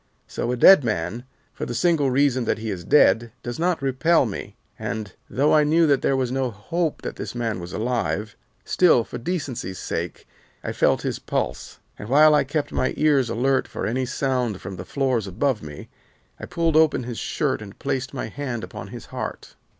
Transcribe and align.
So 0.25 0.51
a 0.51 0.57
dead 0.57 0.83
man, 0.83 1.25
for 1.53 1.67
the 1.67 1.75
single 1.75 2.09
reason 2.09 2.45
that 2.45 2.57
he 2.57 2.71
is 2.71 2.83
dead, 2.83 3.31
does 3.43 3.59
not 3.59 3.83
repel 3.83 4.25
me, 4.25 4.55
and, 4.79 5.13
though 5.29 5.53
I 5.53 5.63
knew 5.63 5.85
that 5.85 6.01
there 6.01 6.17
was 6.17 6.31
no 6.31 6.49
hope 6.49 7.03
that 7.03 7.17
this 7.17 7.35
man 7.35 7.59
was 7.59 7.71
alive, 7.71 8.35
still 8.65 9.03
for 9.03 9.19
decency's 9.19 9.77
sake, 9.77 10.27
I 10.63 10.71
felt 10.71 11.03
his 11.03 11.19
pulse, 11.19 11.77
and 11.99 12.09
while 12.09 12.33
I 12.33 12.43
kept 12.43 12.71
my 12.71 12.95
ears 12.97 13.29
alert 13.29 13.67
for 13.67 13.85
any 13.85 14.07
sound 14.07 14.59
from 14.59 14.77
the 14.77 14.85
floors 14.85 15.27
above 15.27 15.61
me, 15.61 15.87
I 16.39 16.47
pulled 16.47 16.75
open 16.75 17.03
his 17.03 17.19
shirt 17.19 17.61
and 17.61 17.77
placed 17.77 18.11
my 18.11 18.25
hand 18.25 18.63
upon 18.63 18.87
his 18.87 19.05
heart. 19.05 19.53